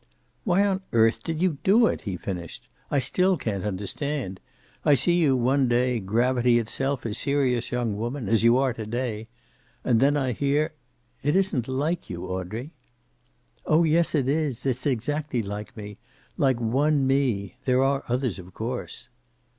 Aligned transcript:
"Why 0.45 0.65
on 0.65 0.81
earth 0.93 1.21
did 1.21 1.43
you 1.43 1.59
do 1.63 1.85
it," 1.85 2.01
he 2.09 2.17
finished. 2.17 2.67
"I 2.89 2.97
still 2.97 3.37
can't 3.37 3.63
understand. 3.63 4.39
I 4.83 4.95
see 4.95 5.13
you 5.13 5.35
one 5.37 5.67
day, 5.67 5.99
gravity 5.99 6.57
itself, 6.57 7.05
a 7.05 7.13
serious 7.13 7.69
young 7.71 7.95
woman 7.95 8.27
as 8.27 8.41
you 8.41 8.57
are 8.57 8.73
to 8.73 8.87
day. 8.87 9.27
And 9.83 9.99
then 9.99 10.17
I 10.17 10.31
hear 10.31 10.73
it 11.21 11.35
isn't 11.35 11.67
like 11.67 12.09
you, 12.09 12.25
Audrey." 12.25 12.71
"Oh 13.67 13.83
yes, 13.83 14.15
it 14.15 14.27
is. 14.27 14.65
It's 14.65 14.87
exactly 14.87 15.43
like 15.43 15.77
me. 15.77 15.99
Like 16.35 16.59
one 16.59 17.05
me. 17.05 17.57
There 17.65 17.83
are 17.83 18.03
others, 18.07 18.39
of 18.39 18.55
course." 18.55 19.07